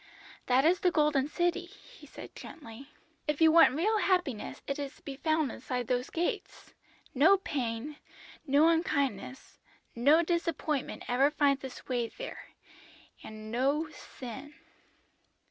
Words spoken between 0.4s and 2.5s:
"'That is the Golden City,' he said